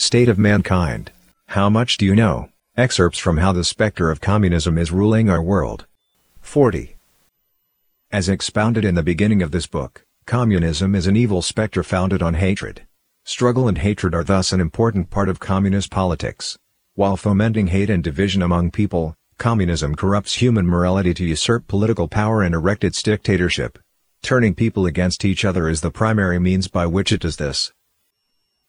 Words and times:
State 0.00 0.28
of 0.28 0.38
Mankind. 0.38 1.10
How 1.48 1.68
much 1.68 1.96
do 1.96 2.06
you 2.06 2.14
know? 2.14 2.50
Excerpts 2.76 3.18
from 3.18 3.38
How 3.38 3.50
the 3.52 3.64
Spectre 3.64 4.12
of 4.12 4.20
Communism 4.20 4.78
is 4.78 4.92
Ruling 4.92 5.28
Our 5.28 5.42
World. 5.42 5.86
40. 6.40 6.94
As 8.12 8.28
expounded 8.28 8.84
in 8.84 8.94
the 8.94 9.02
beginning 9.02 9.42
of 9.42 9.50
this 9.50 9.66
book, 9.66 10.04
communism 10.24 10.94
is 10.94 11.08
an 11.08 11.16
evil 11.16 11.42
spectre 11.42 11.82
founded 11.82 12.22
on 12.22 12.34
hatred. 12.34 12.86
Struggle 13.24 13.66
and 13.66 13.78
hatred 13.78 14.14
are 14.14 14.22
thus 14.22 14.52
an 14.52 14.60
important 14.60 15.10
part 15.10 15.28
of 15.28 15.40
communist 15.40 15.90
politics. 15.90 16.56
While 16.94 17.16
fomenting 17.16 17.66
hate 17.66 17.90
and 17.90 18.02
division 18.02 18.40
among 18.40 18.70
people, 18.70 19.16
communism 19.36 19.96
corrupts 19.96 20.36
human 20.36 20.64
morality 20.64 21.12
to 21.14 21.24
usurp 21.24 21.66
political 21.66 22.06
power 22.06 22.44
and 22.44 22.54
erect 22.54 22.84
its 22.84 23.02
dictatorship. 23.02 23.80
Turning 24.22 24.54
people 24.54 24.86
against 24.86 25.24
each 25.24 25.44
other 25.44 25.68
is 25.68 25.80
the 25.80 25.90
primary 25.90 26.38
means 26.38 26.68
by 26.68 26.86
which 26.86 27.10
it 27.10 27.22
does 27.22 27.36
this. 27.36 27.72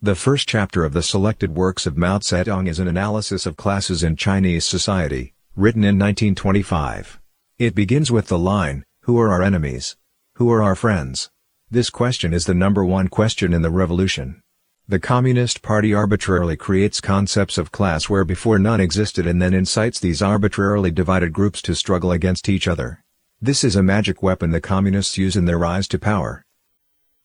The 0.01 0.15
first 0.15 0.47
chapter 0.47 0.85
of 0.85 0.93
the 0.93 1.03
selected 1.03 1.55
works 1.55 1.85
of 1.85 1.97
Mao 1.97 2.19
Zedong 2.19 2.69
is 2.69 2.79
an 2.79 2.87
analysis 2.87 3.45
of 3.45 3.57
classes 3.57 4.01
in 4.01 4.15
Chinese 4.15 4.65
society, 4.65 5.33
written 5.57 5.83
in 5.83 5.99
1925. 5.99 7.19
It 7.57 7.75
begins 7.75 8.09
with 8.09 8.27
the 8.27 8.39
line, 8.39 8.85
Who 9.01 9.19
are 9.19 9.29
our 9.29 9.43
enemies? 9.43 9.97
Who 10.35 10.49
are 10.51 10.63
our 10.63 10.75
friends? 10.75 11.29
This 11.69 11.89
question 11.89 12.33
is 12.33 12.45
the 12.45 12.53
number 12.53 12.85
one 12.85 13.09
question 13.09 13.51
in 13.53 13.61
the 13.61 13.69
revolution. 13.69 14.41
The 14.87 15.01
Communist 15.01 15.61
Party 15.61 15.93
arbitrarily 15.93 16.55
creates 16.55 17.01
concepts 17.01 17.57
of 17.57 17.73
class 17.73 18.07
where 18.07 18.23
before 18.23 18.57
none 18.57 18.79
existed 18.79 19.27
and 19.27 19.41
then 19.41 19.53
incites 19.53 19.99
these 19.99 20.21
arbitrarily 20.21 20.91
divided 20.91 21.33
groups 21.33 21.61
to 21.63 21.75
struggle 21.75 22.13
against 22.13 22.47
each 22.47 22.69
other. 22.69 23.03
This 23.41 23.65
is 23.65 23.75
a 23.75 23.83
magic 23.83 24.23
weapon 24.23 24.51
the 24.51 24.61
Communists 24.61 25.17
use 25.17 25.35
in 25.35 25.43
their 25.43 25.59
rise 25.59 25.89
to 25.89 25.99
power. 25.99 26.45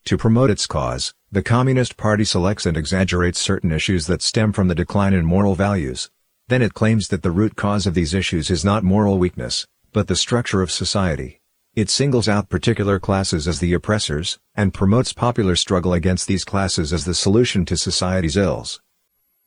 To 0.07 0.19
promote 0.19 0.51
its 0.51 0.67
cause, 0.67 1.15
the 1.35 1.43
Communist 1.43 1.97
Party 1.97 2.25
selects 2.25 2.65
and 2.65 2.77
exaggerates 2.77 3.41
certain 3.41 3.73
issues 3.73 4.07
that 4.07 4.23
stem 4.23 4.53
from 4.53 4.69
the 4.69 4.75
decline 4.77 5.13
in 5.13 5.27
moral 5.27 5.57
values. 5.57 6.09
Then 6.47 6.63
it 6.63 6.75
claims 6.75 7.09
that 7.09 7.25
the 7.25 7.33
root 7.33 7.57
cause 7.57 7.89
of 7.89 7.95
these 7.95 8.15
issues 8.15 8.51
is 8.51 8.65
not 8.65 8.85
moral 8.85 9.19
weakness, 9.19 9.67
but 9.93 10.07
the 10.07 10.15
structure 10.15 10.63
of 10.63 10.71
society. 10.71 11.41
It 11.75 11.91
singles 11.91 12.29
out 12.29 12.49
particular 12.49 13.01
classes 13.01 13.49
as 13.49 13.59
the 13.59 13.73
oppressors, 13.73 14.39
and 14.55 14.73
promotes 14.73 15.13
popular 15.13 15.57
struggle 15.57 15.93
against 15.93 16.29
these 16.29 16.45
classes 16.45 16.93
as 16.93 17.05
the 17.05 17.15
solution 17.15 17.65
to 17.65 17.77
society's 17.77 18.37
ills. 18.37 18.81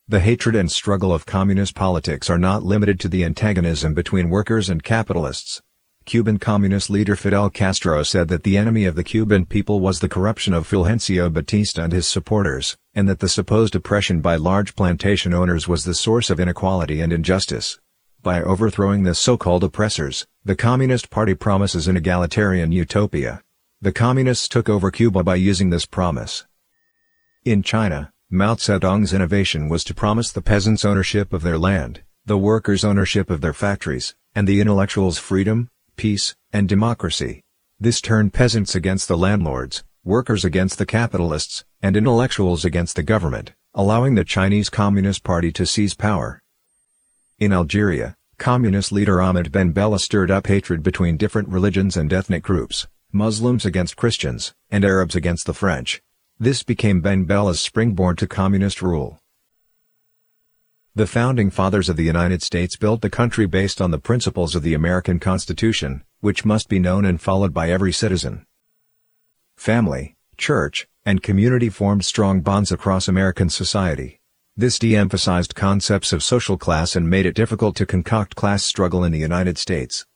The 0.10 0.20
hatred 0.20 0.58
and 0.58 0.70
struggle 0.70 1.14
of 1.14 1.26
communist 1.26 1.74
politics 1.74 2.30
are 2.30 2.38
not 2.38 2.64
limited 2.64 3.00
to 3.00 3.08
the 3.08 3.24
antagonism 3.24 3.94
between 3.94 4.30
workers 4.30 4.68
and 4.68 4.84
capitalists. 4.84 5.62
Cuban 6.08 6.39
communist 6.39 6.89
leader 6.89 7.17
Fidel 7.17 7.50
Castro 7.50 8.02
said 8.02 8.30
that 8.30 8.44
the 8.44 8.55
enemy 8.55 8.86
of 8.86 8.95
the 8.95 9.03
Cuban 9.03 9.45
people 9.45 9.81
was 9.81 10.00
the 10.00 10.08
corruption 10.08 10.53
of 10.53 10.66
Fulgencio 10.66 11.30
Batista 11.30 11.83
and 11.83 11.91
his 11.91 12.08
supporters, 12.08 12.77
and 12.95 13.09
that 13.09 13.19
the 13.19 13.27
supposed 13.27 13.75
oppression 13.75 14.22
by 14.22 14.38
large 14.38 14.73
plantation 14.73 15.33
owners 15.33 15.67
was 15.67 15.83
the 15.83 15.94
source 15.94 16.30
of 16.30 16.39
inequality 16.39 17.02
and 17.02 17.11
injustice. 17.11 17.78
By 18.23 18.41
overthrowing 18.41 19.03
the 19.03 19.13
so-called 19.13 19.66
oppressors, 19.66 20.25
the 20.45 20.55
Communist 20.55 21.09
Party 21.09 21.35
promises 21.35 21.89
an 21.89 21.97
egalitarian 21.97 22.72
utopia. 22.72 23.44
The 23.81 23.91
Communists 23.91 24.47
took 24.47 24.69
over 24.69 24.91
Cuba 24.91 25.23
by 25.23 25.35
using 25.35 25.72
this 25.72 25.85
promise. 25.85 26.45
In 27.44 27.63
China, 27.63 28.13
Mao 28.30 28.55
Zedong's 28.55 29.11
innovation 29.11 29.67
was 29.67 29.83
to 29.83 29.94
promise 29.94 30.31
the 30.31 30.41
peasants 30.41 30.85
ownership 30.85 31.33
of 31.33 31.41
their 31.41 31.58
land, 31.58 32.03
the 32.25 32.38
workers 32.38 32.85
ownership 32.85 33.30
of 33.30 33.41
their 33.41 33.52
factories, 33.52 34.16
and 34.33 34.47
the 34.47 34.61
intellectuals 34.61 35.17
freedom, 35.17 35.69
peace, 35.98 36.36
and 36.53 36.70
democracy. 36.70 37.42
This 37.80 38.00
turned 38.00 38.34
peasants 38.34 38.76
against 38.76 39.08
the 39.08 39.17
landlords, 39.17 39.84
workers 40.03 40.45
against 40.45 40.78
the 40.78 40.86
capitalists, 40.86 41.66
and 41.81 41.98
intellectuals 41.98 42.64
against 42.64 42.95
the 42.95 43.03
government, 43.03 43.53
allowing 43.73 44.16
the 44.16 44.23
Chinese 44.23 44.69
Communist 44.69 45.24
Party 45.24 45.52
to 45.52 45.66
seize 45.66 45.94
power. 45.94 46.41
In 47.40 47.52
Algeria, 47.52 48.16
communist 48.38 48.91
leader 48.91 49.22
Ahmed 49.22 49.52
Ben 49.52 49.72
Bella 49.72 50.00
stirred 50.00 50.31
up 50.31 50.47
hatred 50.47 50.81
between 50.81 51.18
different 51.18 51.50
religions 51.50 51.97
and 51.97 52.14
ethnic 52.14 52.44
groups, 52.44 52.88
Muslims 53.12 53.66
against 53.66 53.97
Christians, 53.97 54.53
and 54.72 54.85
Arabs 54.85 55.16
against 55.16 55.46
the 55.46 55.53
French. 55.53 56.02
This 56.40 56.64
became 56.64 57.02
Ben 57.02 57.25
Bella's 57.25 57.59
springboard 57.59 58.18
to 58.19 58.28
communist 58.28 58.81
rule. 58.81 59.19
The 60.97 61.06
Founding 61.06 61.52
Fathers 61.52 61.90
of 61.90 61.96
the 61.96 62.03
United 62.03 62.41
States 62.41 62.75
built 62.75 63.02
the 63.02 63.09
country 63.12 63.46
based 63.46 63.81
on 63.81 63.91
the 63.91 64.00
principles 64.00 64.56
of 64.56 64.63
the 64.63 64.74
American 64.74 65.19
Constitution, 65.19 66.02
which 66.22 66.44
must 66.44 66.69
be 66.69 66.80
known 66.80 67.06
and 67.06 67.22
followed 67.22 67.53
by 67.53 67.69
every 67.69 67.94
citizen. 67.94 68.47
Family, 69.58 70.16
church, 70.38 70.88
and 71.06 71.22
community 71.22 71.69
formed 71.69 72.03
strong 72.03 72.41
bonds 72.41 72.72
across 72.72 73.08
American 73.08 73.47
society. 73.47 74.22
This 74.56 74.80
de-emphasized 74.80 75.53
concepts 75.53 76.13
of 76.13 76.24
social 76.24 76.58
class 76.58 76.96
and 76.96 77.08
made 77.08 77.28
it 77.28 77.35
difficult 77.35 77.75
to 77.75 77.85
concoct 77.85 78.35
class 78.35 78.64
struggle 78.64 79.03
in 79.03 79.12
the 79.12 79.19
United 79.19 79.59
States. 79.59 80.08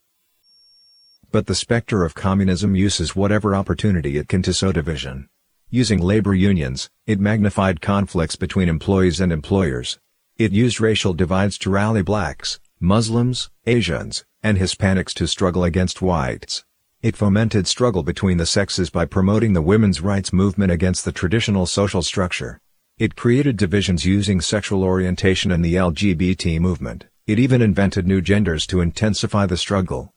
But 1.32 1.46
the 1.46 1.54
specter 1.54 2.04
of 2.04 2.16
communism 2.16 2.76
uses 2.76 3.16
whatever 3.16 3.54
opportunity 3.54 4.18
it 4.18 4.28
can 4.28 4.42
to 4.42 4.54
sow 4.56 4.72
division. 4.72 5.30
Using 5.70 6.02
labor 6.02 6.34
unions, 6.34 6.90
it 7.06 7.20
magnified 7.20 7.82
conflicts 7.82 8.36
between 8.36 8.68
employees 8.68 9.22
and 9.22 9.32
employers, 9.32 10.00
it 10.44 10.52
used 10.52 10.82
racial 10.82 11.14
divides 11.14 11.58
to 11.60 11.70
rally 11.70 12.02
blacks, 12.02 12.60
Muslims, 12.80 13.50
Asians, 13.66 14.26
and 14.42 14.58
Hispanics 14.58 15.14
to 15.14 15.28
struggle 15.28 15.64
against 15.64 16.02
whites. 16.02 16.66
It 17.02 17.16
fomented 17.16 17.68
struggle 17.68 18.02
between 18.02 18.38
the 18.38 18.46
sexes 18.46 18.90
by 18.90 19.06
promoting 19.06 19.54
the 19.54 19.62
women's 19.62 20.02
rights 20.02 20.34
movement 20.34 20.72
against 20.72 21.06
the 21.06 21.12
traditional 21.12 21.66
social 21.66 22.02
structure. 22.02 22.60
It 22.98 23.16
created 23.16 23.58
divisions 23.58 24.06
using 24.06 24.42
sexual 24.42 24.84
orientation 24.84 25.52
and 25.52 25.64
the 25.64 25.76
LGBT 25.76 26.60
movement. 26.60 27.06
It 27.28 27.40
even 27.40 27.62
invented 27.62 28.08
new 28.08 28.22
genders 28.22 28.66
to 28.68 28.82
intensify 28.82 29.46
the 29.46 29.58
struggle. 29.58 30.12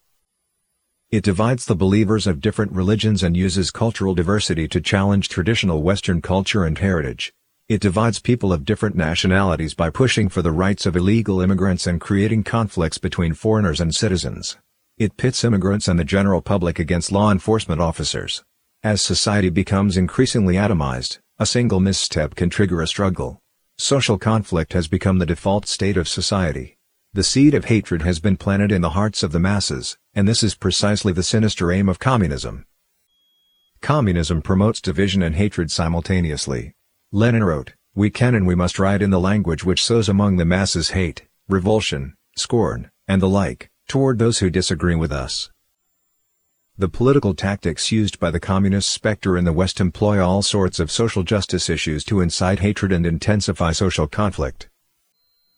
It 1.10 1.22
divides 1.22 1.66
the 1.66 1.76
believers 1.76 2.26
of 2.26 2.40
different 2.40 2.72
religions 2.72 3.22
and 3.22 3.36
uses 3.36 3.70
cultural 3.70 4.14
diversity 4.14 4.68
to 4.68 4.80
challenge 4.80 5.28
traditional 5.28 5.82
Western 5.82 6.22
culture 6.22 6.64
and 6.64 6.78
heritage. 6.78 7.32
It 7.66 7.80
divides 7.80 8.18
people 8.18 8.52
of 8.52 8.66
different 8.66 8.94
nationalities 8.94 9.72
by 9.72 9.88
pushing 9.88 10.28
for 10.28 10.42
the 10.42 10.52
rights 10.52 10.84
of 10.84 10.96
illegal 10.96 11.40
immigrants 11.40 11.86
and 11.86 11.98
creating 11.98 12.44
conflicts 12.44 12.98
between 12.98 13.32
foreigners 13.32 13.80
and 13.80 13.94
citizens. 13.94 14.58
It 14.98 15.16
pits 15.16 15.42
immigrants 15.44 15.88
and 15.88 15.98
the 15.98 16.04
general 16.04 16.42
public 16.42 16.78
against 16.78 17.10
law 17.10 17.32
enforcement 17.32 17.80
officers. 17.80 18.44
As 18.82 19.00
society 19.00 19.48
becomes 19.48 19.96
increasingly 19.96 20.56
atomized, 20.56 21.20
a 21.38 21.46
single 21.46 21.80
misstep 21.80 22.34
can 22.34 22.50
trigger 22.50 22.82
a 22.82 22.86
struggle. 22.86 23.38
Social 23.78 24.18
conflict 24.18 24.74
has 24.74 24.86
become 24.86 25.18
the 25.18 25.24
default 25.24 25.66
state 25.66 25.96
of 25.96 26.06
society. 26.06 26.76
The 27.14 27.24
seed 27.24 27.54
of 27.54 27.64
hatred 27.64 28.02
has 28.02 28.20
been 28.20 28.36
planted 28.36 28.72
in 28.72 28.82
the 28.82 28.90
hearts 28.90 29.22
of 29.22 29.32
the 29.32 29.40
masses, 29.40 29.96
and 30.12 30.28
this 30.28 30.42
is 30.42 30.54
precisely 30.54 31.14
the 31.14 31.22
sinister 31.22 31.72
aim 31.72 31.88
of 31.88 31.98
communism. 31.98 32.66
Communism 33.80 34.42
promotes 34.42 34.82
division 34.82 35.22
and 35.22 35.36
hatred 35.36 35.70
simultaneously. 35.70 36.74
Lenin 37.16 37.44
wrote, 37.44 37.74
We 37.94 38.10
can 38.10 38.34
and 38.34 38.44
we 38.44 38.56
must 38.56 38.80
write 38.80 39.00
in 39.00 39.10
the 39.10 39.20
language 39.20 39.62
which 39.62 39.84
sows 39.84 40.08
among 40.08 40.36
the 40.36 40.44
masses 40.44 40.90
hate, 40.90 41.22
revulsion, 41.48 42.16
scorn, 42.36 42.90
and 43.06 43.22
the 43.22 43.28
like, 43.28 43.70
toward 43.86 44.18
those 44.18 44.40
who 44.40 44.50
disagree 44.50 44.96
with 44.96 45.12
us. 45.12 45.48
The 46.76 46.88
political 46.88 47.32
tactics 47.32 47.92
used 47.92 48.18
by 48.18 48.32
the 48.32 48.40
communist 48.40 48.90
spectre 48.90 49.38
in 49.38 49.44
the 49.44 49.52
West 49.52 49.80
employ 49.80 50.20
all 50.20 50.42
sorts 50.42 50.80
of 50.80 50.90
social 50.90 51.22
justice 51.22 51.70
issues 51.70 52.02
to 52.06 52.20
incite 52.20 52.58
hatred 52.58 52.90
and 52.90 53.06
intensify 53.06 53.70
social 53.70 54.08
conflict. 54.08 54.68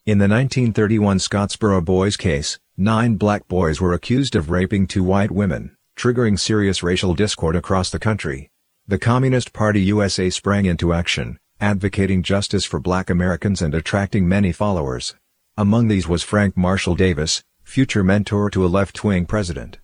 In 0.04 0.18
the 0.18 0.28
1931 0.28 1.20
Scottsboro 1.20 1.82
Boys 1.82 2.18
case, 2.18 2.58
nine 2.76 3.14
black 3.14 3.48
boys 3.48 3.80
were 3.80 3.94
accused 3.94 4.36
of 4.36 4.50
raping 4.50 4.86
two 4.86 5.02
white 5.02 5.30
women, 5.30 5.74
triggering 5.96 6.38
serious 6.38 6.82
racial 6.82 7.14
discord 7.14 7.56
across 7.56 7.88
the 7.88 7.98
country. 7.98 8.50
The 8.86 8.98
Communist 8.98 9.54
Party 9.54 9.80
USA 9.80 10.28
sprang 10.28 10.66
into 10.66 10.92
action, 10.92 11.38
advocating 11.60 12.22
justice 12.22 12.64
for 12.64 12.78
black 12.78 13.08
Americans 13.08 13.62
and 13.62 13.74
attracting 13.74 14.28
many 14.28 14.52
followers. 14.52 15.14
Among 15.56 15.88
these 15.88 16.06
was 16.06 16.22
Frank 16.22 16.56
Marshall 16.56 16.94
Davis, 16.94 17.42
future 17.62 18.04
mentor 18.04 18.50
to 18.50 18.64
a 18.64 18.68
left-wing 18.68 19.24
president. 19.24 19.78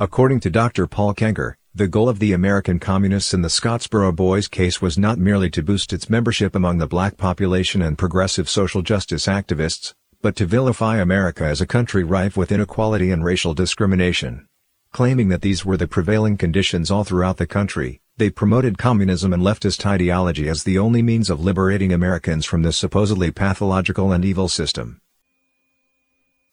According 0.00 0.40
to 0.40 0.50
Dr. 0.50 0.86
Paul 0.86 1.12
Kengor, 1.14 1.54
the 1.74 1.86
goal 1.86 2.08
of 2.08 2.18
the 2.18 2.32
American 2.32 2.78
Communists 2.78 3.34
in 3.34 3.42
the 3.42 3.48
Scottsboro 3.48 4.16
Boys 4.16 4.48
case 4.48 4.80
was 4.80 4.96
not 4.96 5.18
merely 5.18 5.50
to 5.50 5.62
boost 5.62 5.92
its 5.92 6.08
membership 6.08 6.54
among 6.54 6.78
the 6.78 6.86
black 6.86 7.18
population 7.18 7.82
and 7.82 7.98
progressive 7.98 8.48
social 8.48 8.80
justice 8.80 9.26
activists, 9.26 9.92
but 10.22 10.34
to 10.36 10.46
vilify 10.46 10.96
America 10.96 11.44
as 11.44 11.60
a 11.60 11.66
country 11.66 12.04
rife 12.04 12.36
with 12.36 12.50
inequality 12.50 13.10
and 13.10 13.22
racial 13.22 13.52
discrimination. 13.52 14.48
Claiming 14.92 15.28
that 15.28 15.42
these 15.42 15.64
were 15.64 15.76
the 15.76 15.86
prevailing 15.86 16.38
conditions 16.38 16.90
all 16.90 17.04
throughout 17.04 17.36
the 17.36 17.46
country, 17.46 18.00
they 18.18 18.30
promoted 18.30 18.78
communism 18.78 19.32
and 19.32 19.42
leftist 19.42 19.86
ideology 19.86 20.48
as 20.48 20.64
the 20.64 20.78
only 20.78 21.02
means 21.02 21.30
of 21.30 21.40
liberating 21.40 21.92
Americans 21.92 22.44
from 22.44 22.62
this 22.62 22.76
supposedly 22.76 23.30
pathological 23.30 24.12
and 24.12 24.24
evil 24.24 24.48
system. 24.48 25.00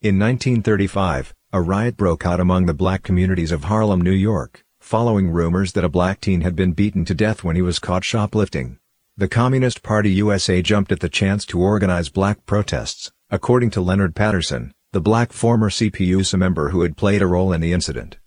In 0.02 0.20
1935, 0.20 1.34
a 1.52 1.62
riot 1.62 1.98
broke 1.98 2.26
out 2.26 2.40
among 2.40 2.68
the 2.68 2.74
black 2.74 3.02
communities 3.02 3.52
of 3.52 3.64
Harlem, 3.64 4.02
New 4.02 4.12
York, 4.12 4.64
following 4.80 5.32
rumors 5.32 5.72
that 5.74 5.84
a 5.84 5.90
black 5.90 6.22
teen 6.22 6.42
had 6.42 6.56
been 6.56 6.74
beaten 6.74 7.06
to 7.06 7.16
death 7.16 7.44
when 7.44 7.56
he 7.56 7.62
was 7.64 7.80
caught 7.80 8.04
shoplifting. 8.04 8.78
the 9.18 9.28
Communist 9.28 9.82
Party 9.82 10.12
USA 10.12 10.62
jumped 10.62 10.92
at 10.92 11.00
the 11.00 11.10
chance 11.10 11.46
to 11.46 11.62
organize 11.62 12.10
black 12.10 12.46
protests, 12.46 13.12
according 13.32 13.72
to 13.72 13.82
Leonard 13.82 14.14
Patterson, 14.14 14.74
the 14.92 15.00
black 15.00 15.32
former 15.32 15.70
CPUSA 15.70 16.38
member 16.38 16.70
who 16.70 16.82
had 16.82 16.98
played 16.98 17.22
a 17.22 17.28
role 17.28 17.54
in 17.54 17.62
the 17.62 17.74
incident. 17.74 18.18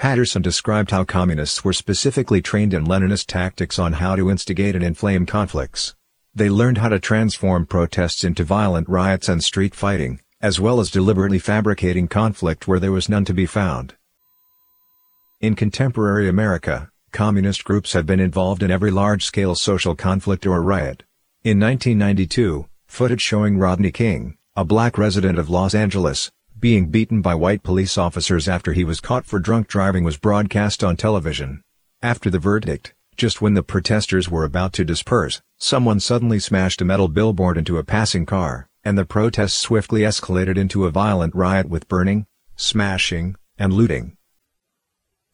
Patterson 0.00 0.40
described 0.40 0.92
how 0.92 1.04
communists 1.04 1.62
were 1.62 1.74
specifically 1.74 2.40
trained 2.40 2.72
in 2.72 2.86
Leninist 2.86 3.26
tactics 3.26 3.78
on 3.78 3.92
how 3.92 4.16
to 4.16 4.30
instigate 4.30 4.74
and 4.74 4.82
inflame 4.82 5.26
conflicts. 5.26 5.94
They 6.34 6.48
learned 6.48 6.78
how 6.78 6.88
to 6.88 6.98
transform 6.98 7.66
protests 7.66 8.24
into 8.24 8.42
violent 8.42 8.88
riots 8.88 9.28
and 9.28 9.44
street 9.44 9.74
fighting, 9.74 10.22
as 10.40 10.58
well 10.58 10.80
as 10.80 10.90
deliberately 10.90 11.38
fabricating 11.38 12.08
conflict 12.08 12.66
where 12.66 12.80
there 12.80 12.92
was 12.92 13.10
none 13.10 13.26
to 13.26 13.34
be 13.34 13.44
found. 13.44 13.92
In 15.42 15.54
contemporary 15.54 16.30
America, 16.30 16.90
communist 17.12 17.62
groups 17.64 17.92
have 17.92 18.06
been 18.06 18.20
involved 18.20 18.62
in 18.62 18.70
every 18.70 18.90
large-scale 18.90 19.54
social 19.54 19.94
conflict 19.94 20.46
or 20.46 20.62
riot. 20.62 21.02
In 21.44 21.60
1992, 21.60 22.66
footage 22.86 23.20
showing 23.20 23.58
Rodney 23.58 23.92
King, 23.92 24.38
a 24.56 24.64
black 24.64 24.96
resident 24.96 25.38
of 25.38 25.50
Los 25.50 25.74
Angeles, 25.74 26.32
being 26.60 26.90
beaten 26.90 27.22
by 27.22 27.34
white 27.34 27.62
police 27.62 27.96
officers 27.96 28.46
after 28.46 28.74
he 28.74 28.84
was 28.84 29.00
caught 29.00 29.24
for 29.24 29.38
drunk 29.38 29.66
driving 29.66 30.04
was 30.04 30.18
broadcast 30.18 30.84
on 30.84 30.96
television. 30.96 31.62
After 32.02 32.28
the 32.28 32.38
verdict, 32.38 32.94
just 33.16 33.40
when 33.40 33.54
the 33.54 33.62
protesters 33.62 34.30
were 34.30 34.44
about 34.44 34.74
to 34.74 34.84
disperse, 34.84 35.40
someone 35.58 36.00
suddenly 36.00 36.38
smashed 36.38 36.82
a 36.82 36.84
metal 36.84 37.08
billboard 37.08 37.56
into 37.56 37.78
a 37.78 37.84
passing 37.84 38.26
car, 38.26 38.68
and 38.84 38.98
the 38.98 39.06
protests 39.06 39.54
swiftly 39.54 40.02
escalated 40.02 40.56
into 40.58 40.84
a 40.84 40.90
violent 40.90 41.34
riot 41.34 41.68
with 41.68 41.88
burning, 41.88 42.26
smashing, 42.56 43.36
and 43.58 43.72
looting. 43.72 44.16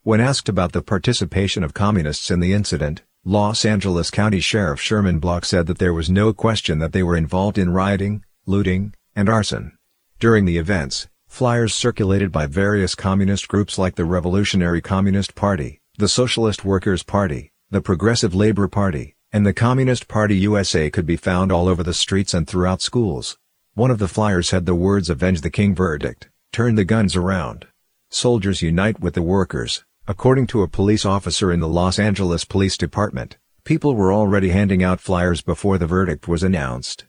When 0.03 0.21
asked 0.21 0.49
about 0.49 0.71
the 0.73 0.83
participation 0.83 1.65
of 1.65 1.75
communists 1.75 2.31
in 2.31 2.39
the 2.39 2.53
incident, 2.53 3.03
Los 3.25 3.65
Angeles 3.65 4.13
County 4.13 4.39
Sheriff 4.39 4.81
Sherman 4.81 5.19
Block 5.19 5.45
said 5.45 5.67
that 5.67 5.79
there 5.79 5.93
was 5.93 6.09
no 6.09 6.33
question 6.33 6.79
that 6.79 6.93
they 6.93 7.03
were 7.03 7.17
involved 7.17 7.59
in 7.59 7.71
rioting, 7.71 8.25
looting, 8.47 8.95
and 9.17 9.29
arson. 9.29 9.77
During 10.21 10.45
the 10.45 10.59
events, 10.59 11.09
Flyers 11.37 11.75
circulated 11.75 12.33
by 12.33 12.47
various 12.47 12.95
communist 12.95 13.47
groups 13.47 13.77
like 13.77 13.97
the 13.97 14.07
Revolutionary 14.07 14.81
Communist 14.81 15.35
Party, 15.35 15.83
the 15.99 16.09
Socialist 16.09 16.65
Workers' 16.65 17.03
Party, 17.03 17.53
the 17.69 17.83
Progressive 17.83 18.35
Labor 18.35 18.69
Party, 18.69 19.17
and 19.33 19.45
the 19.45 19.53
Communist 19.53 20.09
Party 20.09 20.35
USA 20.37 20.89
could 20.89 21.05
be 21.05 21.19
found 21.19 21.53
all 21.53 21.69
over 21.69 21.83
the 21.83 21.93
streets 21.93 22.33
and 22.33 22.49
throughout 22.49 22.81
schools. 22.81 23.37
One 23.75 23.91
of 23.91 23.99
the 23.99 24.09
flyers 24.09 24.51
had 24.51 24.65
the 24.65 24.75
words 24.75 25.11
Avenge 25.11 25.43
the 25.43 25.51
King 25.51 25.75
verdict, 25.75 26.31
turn 26.53 26.75
the 26.75 26.87
guns 26.87 27.15
around. 27.15 27.67
Soldiers 28.09 28.63
unite 28.63 29.01
with 29.01 29.13
the 29.13 29.21
workers, 29.21 29.85
according 30.09 30.47
to 30.47 30.63
a 30.63 30.69
police 30.69 31.05
officer 31.05 31.53
in 31.53 31.61
the 31.61 31.69
Los 31.69 31.99
Angeles 31.99 32.47
Police 32.47 32.79
Department. 32.79 33.37
People 33.63 33.95
were 33.95 34.11
already 34.11 34.49
handing 34.49 34.83
out 34.83 35.03
flyers 35.03 35.43
before 35.43 35.77
the 35.77 35.87
verdict 35.87 36.27
was 36.27 36.43
announced. 36.43 37.05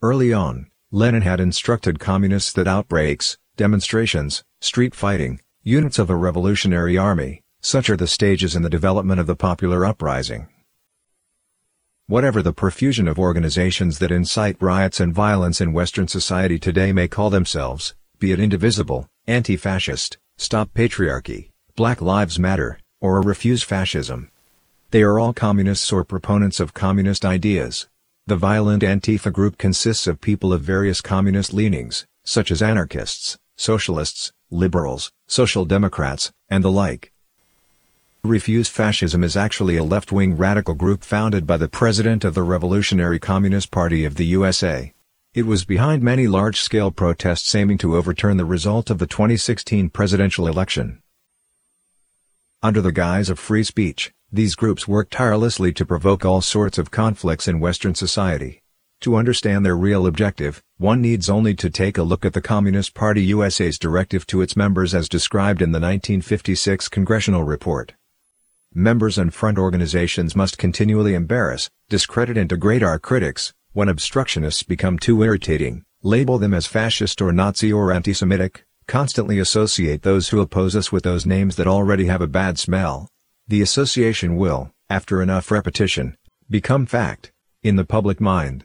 Early 0.00 0.32
on, 0.32 0.70
Lenin 0.90 1.20
had 1.20 1.38
instructed 1.38 2.00
communists 2.00 2.50
that 2.54 2.66
outbreaks, 2.66 3.36
demonstrations, 3.56 4.42
street 4.62 4.94
fighting, 4.94 5.38
units 5.62 5.98
of 5.98 6.08
a 6.08 6.16
revolutionary 6.16 6.96
army, 6.96 7.42
such 7.60 7.90
are 7.90 7.96
the 7.96 8.06
stages 8.06 8.56
in 8.56 8.62
the 8.62 8.70
development 8.70 9.20
of 9.20 9.26
the 9.26 9.36
popular 9.36 9.84
uprising. 9.84 10.48
Whatever 12.06 12.40
the 12.40 12.54
profusion 12.54 13.06
of 13.06 13.18
organizations 13.18 13.98
that 13.98 14.10
incite 14.10 14.56
riots 14.62 14.98
and 14.98 15.12
violence 15.12 15.60
in 15.60 15.74
Western 15.74 16.08
society 16.08 16.58
today 16.58 16.90
may 16.90 17.06
call 17.06 17.28
themselves, 17.28 17.94
be 18.18 18.32
it 18.32 18.40
indivisible, 18.40 19.06
anti-fascist, 19.26 20.16
stop 20.38 20.72
patriarchy, 20.72 21.50
Black 21.76 22.00
Lives 22.00 22.38
Matter, 22.38 22.78
or 22.98 23.20
refuse 23.20 23.62
fascism. 23.62 24.30
They 24.90 25.02
are 25.02 25.18
all 25.18 25.34
communists 25.34 25.92
or 25.92 26.02
proponents 26.02 26.60
of 26.60 26.72
communist 26.72 27.26
ideas. 27.26 27.88
The 28.28 28.36
violent 28.36 28.82
Antifa 28.82 29.32
group 29.32 29.56
consists 29.56 30.06
of 30.06 30.20
people 30.20 30.52
of 30.52 30.60
various 30.60 31.00
communist 31.00 31.54
leanings, 31.54 32.06
such 32.24 32.50
as 32.50 32.60
anarchists, 32.60 33.38
socialists, 33.56 34.34
liberals, 34.50 35.10
social 35.26 35.64
democrats, 35.64 36.30
and 36.50 36.62
the 36.62 36.70
like. 36.70 37.10
Refuse 38.22 38.68
Fascism 38.68 39.24
is 39.24 39.34
actually 39.34 39.78
a 39.78 39.82
left-wing 39.82 40.36
radical 40.36 40.74
group 40.74 41.04
founded 41.04 41.46
by 41.46 41.56
the 41.56 41.68
president 41.68 42.22
of 42.22 42.34
the 42.34 42.42
Revolutionary 42.42 43.18
Communist 43.18 43.70
Party 43.70 44.04
of 44.04 44.16
the 44.16 44.26
USA. 44.26 44.92
It 45.32 45.46
was 45.46 45.64
behind 45.64 46.02
many 46.02 46.26
large-scale 46.26 46.90
protests 46.90 47.54
aiming 47.54 47.78
to 47.78 47.96
overturn 47.96 48.36
the 48.36 48.44
result 48.44 48.90
of 48.90 48.98
the 48.98 49.06
2016 49.06 49.88
presidential 49.88 50.46
election. 50.46 51.00
Under 52.60 52.80
the 52.80 52.90
guise 52.90 53.30
of 53.30 53.38
free 53.38 53.62
speech, 53.62 54.10
these 54.32 54.56
groups 54.56 54.88
work 54.88 55.10
tirelessly 55.10 55.72
to 55.74 55.86
provoke 55.86 56.24
all 56.24 56.40
sorts 56.40 56.76
of 56.76 56.90
conflicts 56.90 57.46
in 57.46 57.60
Western 57.60 57.94
society. 57.94 58.62
To 59.02 59.14
understand 59.14 59.64
their 59.64 59.76
real 59.76 60.08
objective, 60.08 60.60
one 60.76 61.00
needs 61.00 61.30
only 61.30 61.54
to 61.54 61.70
take 61.70 61.96
a 61.96 62.02
look 62.02 62.24
at 62.24 62.32
the 62.32 62.40
Communist 62.40 62.94
Party 62.94 63.22
USA's 63.26 63.78
directive 63.78 64.26
to 64.26 64.42
its 64.42 64.56
members 64.56 64.92
as 64.92 65.08
described 65.08 65.62
in 65.62 65.70
the 65.70 65.78
1956 65.78 66.88
Congressional 66.88 67.44
Report. 67.44 67.92
Members 68.74 69.18
and 69.18 69.32
front 69.32 69.56
organizations 69.56 70.34
must 70.34 70.58
continually 70.58 71.14
embarrass, 71.14 71.70
discredit 71.88 72.36
and 72.36 72.48
degrade 72.48 72.82
our 72.82 72.98
critics, 72.98 73.54
when 73.72 73.88
obstructionists 73.88 74.64
become 74.64 74.98
too 74.98 75.22
irritating, 75.22 75.84
label 76.02 76.38
them 76.38 76.54
as 76.54 76.66
fascist 76.66 77.22
or 77.22 77.30
Nazi 77.30 77.72
or 77.72 77.92
anti-Semitic, 77.92 78.64
constantly 78.88 79.38
associate 79.38 80.02
those 80.02 80.30
who 80.30 80.40
oppose 80.40 80.74
us 80.74 80.90
with 80.90 81.04
those 81.04 81.26
names 81.26 81.56
that 81.56 81.68
already 81.68 82.06
have 82.06 82.22
a 82.22 82.26
bad 82.26 82.58
smell, 82.58 83.06
the 83.46 83.60
association 83.60 84.34
will, 84.34 84.72
after 84.88 85.22
enough 85.22 85.50
repetition, 85.50 86.16
become 86.50 86.86
fact, 86.86 87.30
in 87.62 87.76
the 87.76 87.84
public 87.84 88.20
mind. 88.20 88.64